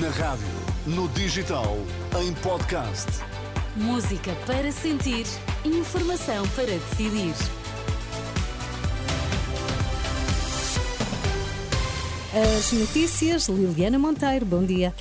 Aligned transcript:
Na 0.00 0.08
rádio, 0.08 0.46
no 0.86 1.06
digital, 1.08 1.76
em 2.18 2.32
podcast. 2.34 3.08
Música 3.76 4.32
para 4.46 4.72
sentir, 4.72 5.26
informação 5.66 6.48
para 6.56 6.64
decidir. 6.64 7.34
As 12.32 12.72
notícias, 12.72 13.48
Liliana 13.48 13.98
Monteiro, 13.98 14.46
bom 14.46 14.64
dia. 14.64 14.94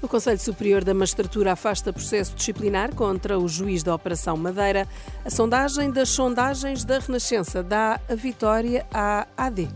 O 0.00 0.08
Conselho 0.08 0.38
Superior 0.38 0.82
da 0.82 0.94
Magistratura 0.94 1.52
afasta 1.52 1.92
processo 1.92 2.34
disciplinar 2.34 2.94
contra 2.94 3.38
o 3.38 3.46
juiz 3.46 3.82
da 3.82 3.94
Operação 3.94 4.34
Madeira. 4.38 4.88
A 5.26 5.30
sondagem 5.30 5.90
das 5.90 6.08
sondagens 6.08 6.84
da 6.84 6.98
Renascença 7.00 7.62
dá 7.62 8.00
a 8.08 8.14
vitória 8.14 8.86
à 8.90 9.26
AD. 9.36 9.68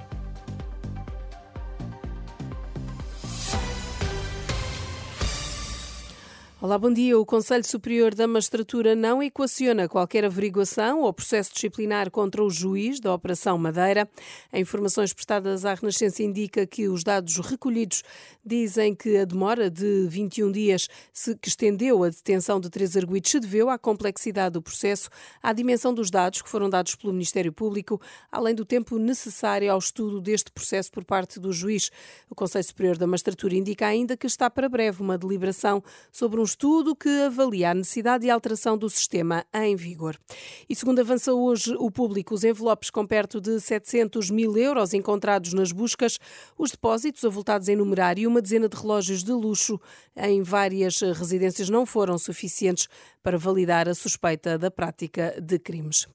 Olá, 6.62 6.78
bom 6.78 6.92
dia. 6.92 7.18
O 7.18 7.26
Conselho 7.26 7.64
Superior 7.64 8.14
da 8.14 8.28
Magistratura 8.28 8.94
não 8.94 9.20
equaciona 9.20 9.88
qualquer 9.88 10.24
averiguação 10.24 11.00
ou 11.00 11.12
processo 11.12 11.52
disciplinar 11.52 12.08
contra 12.08 12.40
o 12.40 12.48
juiz 12.48 13.00
da 13.00 13.12
Operação 13.12 13.58
Madeira. 13.58 14.08
Em 14.52 14.60
informações 14.60 15.12
prestadas 15.12 15.64
à 15.64 15.74
Renascença 15.74 16.22
indica 16.22 16.64
que 16.64 16.86
os 16.86 17.02
dados 17.02 17.36
recolhidos 17.38 18.04
dizem 18.46 18.94
que 18.94 19.16
a 19.16 19.24
demora 19.24 19.68
de 19.68 20.06
21 20.08 20.52
dias 20.52 20.86
que 21.40 21.48
estendeu 21.48 22.04
a 22.04 22.10
detenção 22.10 22.60
de 22.60 22.70
três 22.70 22.96
arguidos 22.96 23.32
se 23.32 23.40
deveu 23.40 23.68
à 23.68 23.76
complexidade 23.76 24.52
do 24.52 24.62
processo, 24.62 25.10
à 25.42 25.52
dimensão 25.52 25.92
dos 25.92 26.12
dados 26.12 26.42
que 26.42 26.48
foram 26.48 26.70
dados 26.70 26.94
pelo 26.94 27.12
Ministério 27.12 27.52
Público, 27.52 28.00
além 28.30 28.54
do 28.54 28.64
tempo 28.64 29.00
necessário 29.00 29.72
ao 29.72 29.80
estudo 29.80 30.20
deste 30.20 30.52
processo 30.52 30.92
por 30.92 31.04
parte 31.04 31.40
do 31.40 31.52
juiz. 31.52 31.90
O 32.30 32.36
Conselho 32.36 32.62
Superior 32.62 32.96
da 32.96 33.06
Magistratura 33.08 33.56
indica 33.56 33.84
ainda 33.84 34.16
que 34.16 34.28
está 34.28 34.48
para 34.48 34.68
breve 34.68 35.02
uma 35.02 35.18
deliberação 35.18 35.82
sobre 36.12 36.40
um 36.40 36.51
estudo 36.52 36.94
que 36.94 37.08
avalia 37.08 37.70
a 37.70 37.74
necessidade 37.74 38.24
de 38.24 38.30
alteração 38.30 38.76
do 38.76 38.88
sistema 38.90 39.44
em 39.54 39.74
vigor. 39.74 40.18
E 40.68 40.76
segundo 40.76 41.00
avança 41.00 41.32
hoje 41.32 41.74
o 41.78 41.90
público, 41.90 42.34
os 42.34 42.44
envelopes 42.44 42.90
com 42.90 43.06
perto 43.06 43.40
de 43.40 43.58
700 43.58 44.30
mil 44.30 44.56
euros 44.56 44.92
encontrados 44.92 45.54
nas 45.54 45.72
buscas, 45.72 46.18
os 46.58 46.70
depósitos 46.70 47.24
avultados 47.24 47.68
em 47.68 47.76
numerário 47.76 48.22
e 48.22 48.26
uma 48.26 48.42
dezena 48.42 48.68
de 48.68 48.76
relógios 48.76 49.24
de 49.24 49.32
luxo 49.32 49.80
em 50.14 50.42
várias 50.42 51.00
residências 51.00 51.70
não 51.70 51.86
foram 51.86 52.18
suficientes 52.18 52.86
para 53.22 53.38
validar 53.38 53.88
a 53.88 53.94
suspeita 53.94 54.58
da 54.58 54.70
prática 54.70 55.34
de 55.40 55.58
crimes. 55.58 56.06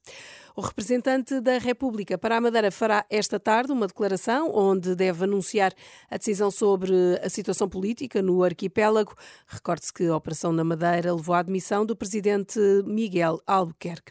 O 0.58 0.60
representante 0.60 1.40
da 1.40 1.56
República 1.56 2.18
para 2.18 2.36
a 2.36 2.40
Madeira 2.40 2.72
fará 2.72 3.06
esta 3.08 3.38
tarde 3.38 3.70
uma 3.70 3.86
declaração 3.86 4.50
onde 4.52 4.96
deve 4.96 5.22
anunciar 5.22 5.72
a 6.10 6.16
decisão 6.16 6.50
sobre 6.50 6.92
a 7.22 7.28
situação 7.28 7.68
política 7.68 8.20
no 8.20 8.42
arquipélago. 8.42 9.14
Recorde-se 9.46 9.92
que 9.92 10.08
a 10.08 10.16
Operação 10.16 10.50
na 10.52 10.64
Madeira 10.64 11.14
levou 11.14 11.36
à 11.36 11.38
admissão 11.38 11.86
do 11.86 11.94
presidente 11.94 12.58
Miguel 12.84 13.40
Albuquerque. 13.46 14.10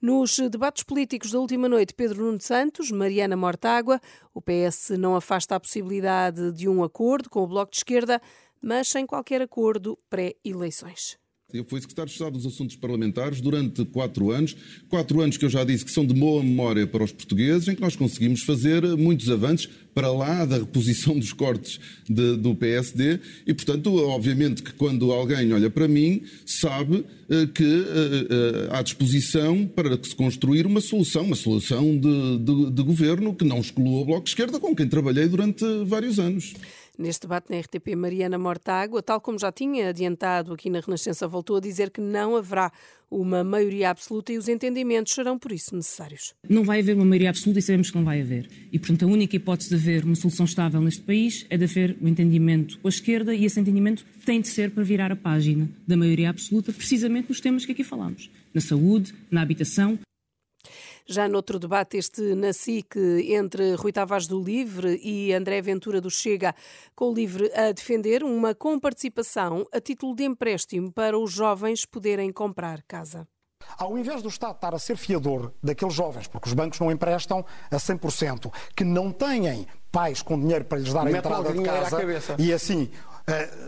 Nos 0.00 0.38
debates 0.50 0.82
políticos 0.82 1.32
da 1.32 1.40
última 1.40 1.68
noite, 1.68 1.92
Pedro 1.92 2.24
Nuno 2.24 2.40
Santos, 2.40 2.90
Mariana 2.90 3.36
Mortágua, 3.36 4.00
o 4.32 4.40
PS 4.40 4.96
não 4.98 5.14
afasta 5.14 5.56
a 5.56 5.60
possibilidade 5.60 6.52
de 6.52 6.70
um 6.70 6.82
acordo 6.82 7.28
com 7.28 7.42
o 7.42 7.46
Bloco 7.46 7.72
de 7.72 7.76
Esquerda, 7.76 8.18
mas 8.62 8.88
sem 8.88 9.04
qualquer 9.04 9.42
acordo 9.42 9.98
pré-eleições. 10.08 11.18
Eu 11.54 11.64
fui 11.64 11.80
secretário 11.80 12.08
de 12.08 12.14
Estado 12.14 12.32
dos 12.32 12.44
Assuntos 12.44 12.74
Parlamentares 12.74 13.40
durante 13.40 13.84
quatro 13.84 14.32
anos, 14.32 14.56
quatro 14.88 15.20
anos 15.20 15.36
que 15.36 15.44
eu 15.44 15.48
já 15.48 15.62
disse 15.62 15.84
que 15.84 15.92
são 15.92 16.04
de 16.04 16.12
boa 16.12 16.42
memória 16.42 16.88
para 16.88 17.04
os 17.04 17.12
portugueses, 17.12 17.68
em 17.68 17.76
que 17.76 17.80
nós 17.80 17.94
conseguimos 17.94 18.42
fazer 18.42 18.82
muitos 18.96 19.30
avanços 19.30 19.68
para 19.94 20.10
lá 20.10 20.44
da 20.44 20.58
reposição 20.58 21.16
dos 21.16 21.32
cortes 21.32 21.78
de, 22.10 22.36
do 22.36 22.52
PSD 22.56 23.20
e, 23.46 23.54
portanto, 23.54 23.94
obviamente 23.94 24.60
que 24.60 24.72
quando 24.72 25.12
alguém 25.12 25.52
olha 25.52 25.70
para 25.70 25.86
mim, 25.86 26.22
sabe 26.44 26.96
uh, 26.96 27.46
que 27.54 27.62
uh, 27.62 28.66
uh, 28.66 28.72
há 28.72 28.82
disposição 28.82 29.68
para 29.68 29.96
se 30.02 30.16
construir 30.16 30.66
uma 30.66 30.80
solução, 30.80 31.22
uma 31.22 31.36
solução 31.36 31.96
de, 31.96 32.38
de, 32.38 32.70
de 32.72 32.82
governo 32.82 33.32
que 33.32 33.44
não 33.44 33.60
exclua 33.60 34.00
o 34.00 34.04
Bloco 34.04 34.24
de 34.24 34.30
Esquerda, 34.30 34.58
com 34.58 34.74
quem 34.74 34.88
trabalhei 34.88 35.28
durante 35.28 35.64
vários 35.84 36.18
anos. 36.18 36.54
Neste 36.98 37.22
debate 37.22 37.50
na 37.50 37.60
RTP, 37.60 37.94
Mariana 37.94 38.38
Mortágua, 38.38 39.02
tal 39.02 39.20
como 39.20 39.38
já 39.38 39.52
tinha 39.52 39.90
adiantado 39.90 40.54
aqui 40.54 40.70
na 40.70 40.80
Renascença, 40.80 41.28
voltou 41.28 41.56
a 41.56 41.60
dizer 41.60 41.90
que 41.90 42.00
não 42.00 42.36
haverá 42.36 42.72
uma 43.10 43.44
maioria 43.44 43.90
absoluta 43.90 44.32
e 44.32 44.38
os 44.38 44.48
entendimentos 44.48 45.12
serão, 45.12 45.38
por 45.38 45.52
isso, 45.52 45.76
necessários. 45.76 46.34
Não 46.48 46.64
vai 46.64 46.80
haver 46.80 46.96
uma 46.96 47.04
maioria 47.04 47.30
absoluta 47.30 47.58
e 47.58 47.62
sabemos 47.62 47.90
que 47.90 47.96
não 47.96 48.04
vai 48.04 48.22
haver. 48.22 48.48
E, 48.72 48.78
portanto, 48.78 49.04
a 49.04 49.08
única 49.08 49.36
hipótese 49.36 49.68
de 49.68 49.76
haver 49.76 50.04
uma 50.04 50.14
solução 50.14 50.46
estável 50.46 50.80
neste 50.80 51.02
país 51.02 51.46
é 51.50 51.56
de 51.58 51.64
haver 51.64 51.96
um 52.00 52.08
entendimento 52.08 52.78
com 52.78 52.88
a 52.88 52.90
esquerda 52.90 53.34
e 53.34 53.44
esse 53.44 53.60
entendimento 53.60 54.04
tem 54.24 54.40
de 54.40 54.48
ser 54.48 54.70
para 54.70 54.82
virar 54.82 55.12
a 55.12 55.16
página 55.16 55.68
da 55.86 55.96
maioria 55.96 56.30
absoluta, 56.30 56.72
precisamente 56.72 57.28
nos 57.28 57.40
temas 57.40 57.66
que 57.66 57.72
aqui 57.72 57.84
falamos. 57.84 58.30
Na 58.54 58.60
saúde, 58.60 59.14
na 59.30 59.42
habitação, 59.42 59.98
já 61.06 61.28
noutro 61.28 61.58
debate, 61.58 61.96
este 61.96 62.34
na 62.34 62.52
SIC, 62.52 62.96
entre 63.32 63.74
Rui 63.74 63.92
Tavares 63.92 64.26
do 64.26 64.42
Livre 64.42 65.00
e 65.02 65.32
André 65.32 65.62
Ventura 65.62 66.00
do 66.00 66.10
Chega, 66.10 66.54
com 66.94 67.10
o 67.10 67.14
Livre 67.14 67.50
a 67.54 67.72
defender 67.72 68.24
uma 68.24 68.54
comparticipação 68.54 69.64
a 69.72 69.80
título 69.80 70.14
de 70.16 70.24
empréstimo 70.24 70.92
para 70.92 71.18
os 71.18 71.32
jovens 71.32 71.86
poderem 71.86 72.32
comprar 72.32 72.82
casa. 72.82 73.26
Ao 73.78 73.96
invés 73.98 74.22
do 74.22 74.28
Estado 74.28 74.54
estar 74.54 74.74
a 74.74 74.78
ser 74.78 74.96
fiador 74.96 75.52
daqueles 75.62 75.94
jovens, 75.94 76.28
porque 76.28 76.48
os 76.48 76.54
bancos 76.54 76.78
não 76.78 76.90
emprestam 76.90 77.44
a 77.70 77.76
100%, 77.76 78.52
que 78.76 78.84
não 78.84 79.10
têm 79.10 79.66
pais 79.90 80.22
com 80.22 80.38
dinheiro 80.38 80.64
para 80.64 80.78
lhes 80.78 80.92
dar 80.92 81.06
a 81.06 81.10
entrada 81.10 81.52
de 81.52 81.62
casa, 81.62 81.98
e 82.38 82.52
assim 82.52 82.90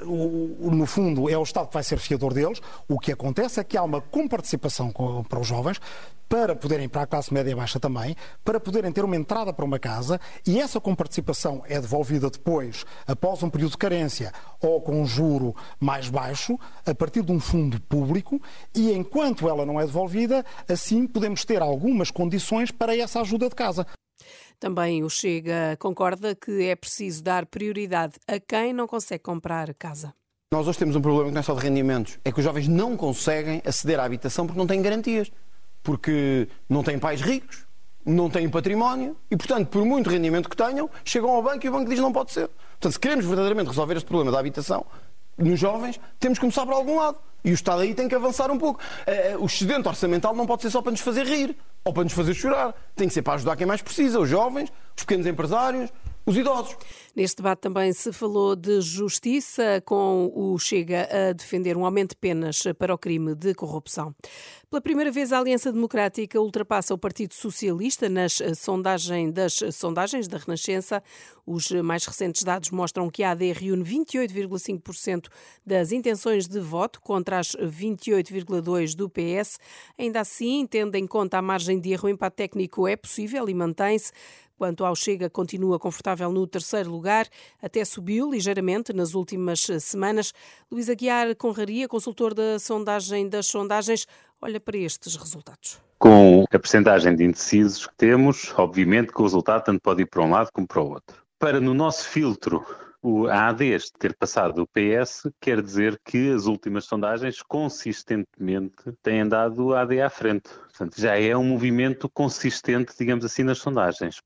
no 0.05 0.87
fundo, 0.87 1.29
é 1.29 1.37
o 1.37 1.43
Estado 1.43 1.69
que 1.69 1.75
vai 1.75 1.83
ser 1.83 1.99
fiador 1.99 2.33
deles. 2.33 2.61
O 2.89 2.99
que 2.99 3.13
acontece 3.13 3.61
é 3.61 3.65
que 3.65 3.77
há 3.77 3.83
uma 3.83 4.01
comparticipação 4.01 4.93
para 5.29 5.41
os 5.41 5.47
jovens, 5.47 5.81
para 6.29 6.55
poderem 6.55 6.89
para 6.89 7.03
a 7.03 7.07
classe 7.07 7.33
média 7.33 7.51
e 7.51 7.55
baixa 7.55 7.81
também, 7.81 8.15
para 8.45 8.61
poderem 8.61 8.93
ter 8.93 9.05
uma 9.05 9.17
entrada 9.17 9.53
para 9.53 9.65
uma 9.65 9.79
casa 9.79 10.21
e 10.47 10.61
essa 10.61 10.81
comparticipação 10.81 11.63
é 11.67 11.81
devolvida 11.81 12.29
depois, 12.29 12.85
após 13.07 13.43
um 13.43 13.49
período 13.49 13.73
de 13.73 13.79
carência 13.79 14.33
ou 14.61 14.81
com 14.81 15.01
um 15.01 15.07
juro 15.07 15.57
mais 15.81 16.11
baixo, 16.11 16.59
a 16.85 16.95
partir 16.95 17.23
de 17.23 17.33
um 17.33 17.41
fundo 17.41 17.81
público 17.81 18.41
e 18.75 18.93
enquanto 18.93 19.49
ela 19.49 19.65
não 19.65 19.81
é 19.81 19.87
devolvida, 19.87 20.45
assim 20.69 21.07
podemos 21.07 21.45
ter 21.45 21.63
algumas 21.63 22.11
condições 22.11 22.71
para 22.71 22.97
essa 22.97 23.21
ajuda 23.21 23.49
de 23.49 23.55
casa. 23.55 23.87
Também 24.61 25.05
o 25.05 25.09
Chega 25.09 25.77
concorda 25.79 26.35
que 26.35 26.65
é 26.65 26.75
preciso 26.75 27.23
dar 27.23 27.47
prioridade 27.47 28.15
a 28.27 28.41
quem 28.41 28.73
não 28.73 28.89
consegue 28.89 29.23
comprar 29.23 29.73
casa. 29.75 30.13
Nós 30.53 30.67
hoje 30.67 30.79
temos 30.79 30.97
um 30.97 31.01
problema 31.01 31.29
que 31.29 31.35
não 31.35 31.41
é 31.41 31.43
só 31.43 31.55
de 31.55 31.61
rendimentos, 31.61 32.19
é 32.25 32.33
que 32.33 32.39
os 32.39 32.45
jovens 32.45 32.67
não 32.67 32.97
conseguem 32.97 33.63
aceder 33.65 34.01
à 34.01 34.05
habitação 34.05 34.47
porque 34.47 34.59
não 34.59 34.67
têm 34.67 34.83
garantias, 34.83 35.31
porque 35.83 36.49
não 36.69 36.83
têm 36.83 36.99
pais 36.99 37.21
ricos, 37.21 37.67
não 38.05 38.29
têm 38.29 38.49
património 38.49 39.17
e, 39.31 39.37
portanto, 39.37 39.69
por 39.69 39.85
muito 39.85 40.11
rendimento 40.11 40.49
que 40.49 40.57
tenham, 40.57 40.91
chegam 41.05 41.31
ao 41.31 41.43
banco 41.43 41.65
e 41.65 41.69
o 41.69 41.73
banco 41.73 41.89
diz 41.89 42.01
não 42.01 42.13
pode 42.13 42.33
ser. 42.33 42.49
Portanto, 42.49 42.93
se 42.93 42.99
queremos 42.99 43.27
verdadeiramente 43.27 43.69
resolver 43.69 43.97
este 43.97 44.07
problema 44.07 44.33
da 44.33 44.41
habitação 44.41 44.85
nos 45.37 45.61
jovens, 45.61 46.01
temos 46.19 46.39
que 46.39 46.41
começar 46.41 46.67
por 46.67 46.75
algum 46.75 46.97
lado. 46.97 47.19
E 47.45 47.53
o 47.53 47.55
Estado 47.55 47.83
aí 47.83 47.95
tem 47.95 48.09
que 48.09 48.15
avançar 48.15 48.51
um 48.51 48.59
pouco. 48.59 48.81
Eh, 49.07 49.37
o 49.39 49.47
excedente 49.47 49.87
orçamental 49.87 50.35
não 50.35 50.47
pode 50.47 50.63
ser 50.63 50.71
só 50.71 50.83
para 50.83 50.91
nos 50.91 51.01
fazer 51.01 51.25
rir 51.25 51.57
ou 51.89 51.93
para 51.93 52.05
nos 52.05 52.13
fazer 52.13 52.35
chorar. 52.35 52.75
Tem 52.95 53.09
que 53.09 53.15
ser 53.15 53.23
para 53.23 53.35
ajudar 53.35 53.57
quem 53.57 53.67
mais 53.67 53.81
precisa, 53.81 54.21
os 54.21 54.29
jovens, 54.29 54.71
os 54.95 55.05
pequenos 55.05 55.27
empresários, 55.27 55.91
os 56.29 56.37
idosos. 56.37 56.77
Neste 57.17 57.39
debate 57.39 57.61
também 57.61 57.93
se 57.93 58.13
falou 58.13 58.55
de 58.55 58.81
justiça, 58.81 59.83
com 59.85 60.31
o 60.35 60.59
Chega 60.59 61.09
a 61.11 61.33
defender 61.33 61.77
um 61.77 61.85
aumento 61.85 62.11
de 62.11 62.17
penas 62.17 62.63
para 62.79 62.95
o 62.95 62.99
crime 62.99 63.35
de 63.35 63.55
corrupção. 63.55 64.15
Pela 64.71 64.83
primeira 64.83 65.11
vez, 65.11 65.33
a 65.33 65.39
Aliança 65.39 65.73
Democrática 65.73 66.39
ultrapassa 66.39 66.93
o 66.93 66.99
Partido 66.99 67.33
Socialista 67.33 68.07
nas 68.09 68.39
sondagem 68.55 69.31
das 69.33 69.59
sondagens 69.73 70.29
da 70.29 70.37
Renascença. 70.37 71.03
Os 71.47 71.71
mais 71.71 72.05
recentes 72.05 72.43
dados 72.43 72.71
mostram 72.71 73.09
que 73.09 73.23
a 73.23 73.31
AD 73.31 73.53
reúne 73.53 73.83
28,5% 73.83 75.29
das 75.65 75.91
intenções 75.91 76.47
de 76.47 76.61
voto 76.61 77.01
contra 77.01 77.39
as 77.39 77.57
28,2% 77.57 78.95
do 78.95 79.09
PS. 79.09 79.59
Ainda 79.99 80.21
assim, 80.21 80.67
tendo 80.67 80.95
em 80.97 81.07
conta 81.07 81.39
a 81.39 81.43
margem 81.43 81.81
de 81.81 81.91
erro, 81.91 82.07
o 82.07 82.11
empate 82.11 82.37
técnico 82.37 82.87
é 82.87 82.95
possível 82.95 83.49
e 83.49 83.55
mantém-se. 83.55 84.13
Quanto 84.59 84.85
ao 84.85 84.97
Chega, 84.97 85.31
continua 85.31 85.79
confortável 85.79 86.33
no 86.33 86.45
terceiro 86.45 86.91
lugar, 86.91 87.29
até 87.63 87.85
subiu 87.85 88.29
ligeiramente 88.29 88.93
nas 88.93 89.15
últimas 89.15 89.61
semanas. 89.79 90.35
Luís 90.69 90.91
Aguiar 90.91 91.37
Conraria, 91.37 91.87
consultor 91.87 92.35
da 92.35 92.59
sondagem 92.59 93.29
das 93.29 93.47
sondagens, 93.47 94.05
olha 94.43 94.59
para 94.59 94.77
estes 94.77 95.15
resultados. 95.15 95.81
Com 95.97 96.45
a 96.53 96.59
percentagem 96.59 97.15
de 97.15 97.23
indecisos 97.23 97.87
que 97.87 97.95
temos, 97.97 98.53
obviamente 98.59 99.13
que 99.13 99.21
o 99.21 99.25
resultado 99.25 99.63
tanto 99.63 99.81
pode 99.81 100.03
ir 100.03 100.07
para 100.07 100.25
um 100.25 100.31
lado 100.31 100.51
como 100.53 100.67
para 100.67 100.83
o 100.83 100.91
outro. 100.91 101.23
Para 101.39 101.61
no 101.61 101.73
nosso 101.73 102.09
filtro 102.09 102.67
o 103.01 103.29
AD 103.29 103.79
ter 103.97 104.17
passado 104.17 104.63
o 104.63 104.67
PS 104.67 105.31
quer 105.41 105.63
dizer 105.63 106.01
que 106.05 106.33
as 106.33 106.47
últimas 106.47 106.85
sondagens 106.85 107.43
consistentemente 107.43 108.93
têm 109.05 109.29
dado 109.29 109.73
a 109.73 109.83
AD 109.83 110.01
à 110.01 110.11
frente. 110.11 110.51
Portanto, 110.51 111.01
já 111.01 111.17
é 111.17 111.37
um 111.37 111.45
movimento 111.45 112.11
consistente, 112.11 112.93
digamos 112.99 113.25
assim, 113.25 113.45
nas 113.45 113.59
sondagens. 113.59 114.21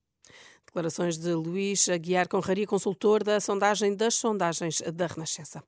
Declarações 0.72 1.18
de 1.18 1.34
Luís 1.34 1.86
Aguiar 1.86 2.26
Conraria, 2.26 2.66
consultor 2.66 3.22
da 3.22 3.38
sondagem 3.40 3.94
das 3.94 4.14
sondagens 4.14 4.80
da 4.80 5.06
Renascença. 5.06 5.62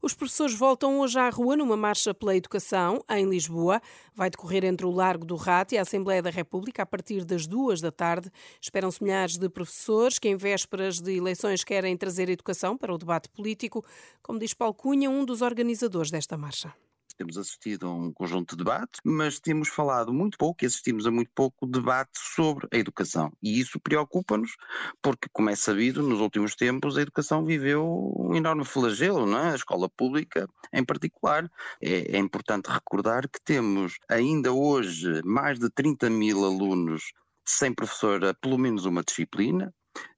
Os 0.00 0.14
professores 0.14 0.54
voltam 0.54 1.00
hoje 1.00 1.18
à 1.18 1.28
rua 1.28 1.56
numa 1.56 1.76
marcha 1.76 2.14
pela 2.14 2.36
educação 2.36 3.04
em 3.10 3.28
Lisboa. 3.28 3.82
Vai 4.14 4.30
decorrer 4.30 4.64
entre 4.64 4.86
o 4.86 4.92
Largo 4.92 5.24
do 5.26 5.34
Rato 5.34 5.74
e 5.74 5.78
a 5.78 5.82
Assembleia 5.82 6.22
da 6.22 6.30
República 6.30 6.84
a 6.84 6.86
partir 6.86 7.24
das 7.24 7.48
duas 7.48 7.80
da 7.80 7.90
tarde. 7.90 8.30
Esperam-se 8.60 9.02
milhares 9.02 9.36
de 9.36 9.48
professores 9.48 10.20
que, 10.20 10.28
em 10.28 10.36
vésperas 10.36 11.00
de 11.00 11.16
eleições, 11.16 11.64
querem 11.64 11.96
trazer 11.96 12.28
educação 12.28 12.78
para 12.78 12.94
o 12.94 12.98
debate 12.98 13.28
político, 13.30 13.84
como 14.22 14.38
diz 14.38 14.54
Paulo 14.54 14.74
Cunha, 14.74 15.10
um 15.10 15.24
dos 15.24 15.42
organizadores 15.42 16.12
desta 16.12 16.36
marcha. 16.36 16.72
Temos 17.16 17.38
assistido 17.38 17.86
a 17.86 17.94
um 17.94 18.12
conjunto 18.12 18.56
de 18.56 18.64
debates, 18.64 19.00
mas 19.04 19.38
temos 19.38 19.68
falado 19.68 20.12
muito 20.12 20.36
pouco 20.36 20.64
e 20.64 20.66
assistimos 20.66 21.06
a 21.06 21.10
muito 21.10 21.30
pouco 21.34 21.66
debate 21.66 22.10
sobre 22.14 22.66
a 22.72 22.76
educação. 22.76 23.32
E 23.42 23.60
isso 23.60 23.78
preocupa-nos, 23.80 24.56
porque, 25.00 25.28
como 25.32 25.50
é 25.50 25.56
sabido, 25.56 26.02
nos 26.02 26.20
últimos 26.20 26.54
tempos 26.54 26.96
a 26.96 27.02
educação 27.02 27.44
viveu 27.44 28.12
um 28.16 28.34
enorme 28.34 28.64
flagelo, 28.64 29.26
não 29.26 29.38
é? 29.38 29.52
a 29.52 29.56
escola 29.56 29.88
pública 29.88 30.48
em 30.72 30.84
particular. 30.84 31.50
É, 31.80 32.16
é 32.16 32.18
importante 32.18 32.70
recordar 32.70 33.28
que 33.28 33.40
temos 33.44 33.96
ainda 34.08 34.52
hoje 34.52 35.22
mais 35.24 35.58
de 35.58 35.70
30 35.70 36.10
mil 36.10 36.44
alunos 36.44 37.12
sem 37.46 37.72
professora, 37.72 38.34
pelo 38.34 38.58
menos 38.58 38.86
uma 38.86 39.02
disciplina, 39.02 39.72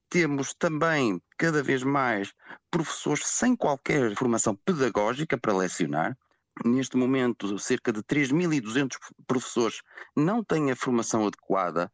temos 0.09 0.55
também 0.55 1.21
cada 1.37 1.63
vez 1.63 1.83
mais 1.83 2.33
professores 2.71 3.27
sem 3.27 3.57
qualquer 3.57 4.15
formação 4.15 4.55
pedagógica 4.55 5.37
para 5.37 5.57
lecionar. 5.57 6.17
Neste 6.65 6.97
momento, 6.97 7.59
cerca 7.59 7.93
de 7.93 8.03
3.200 8.03 8.97
professores 9.27 9.83
não 10.17 10.43
têm 10.43 10.71
a 10.71 10.77
formação 10.77 11.27
adequada. 11.27 11.91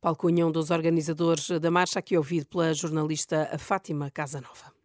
Paulo 0.00 0.16
Cunha, 0.16 0.46
um 0.46 0.52
dos 0.52 0.70
organizadores 0.70 1.48
da 1.60 1.70
marcha, 1.70 1.98
aqui 1.98 2.16
ouvido 2.16 2.46
pela 2.46 2.74
jornalista 2.74 3.56
Fátima 3.58 4.10
Casanova. 4.10 4.81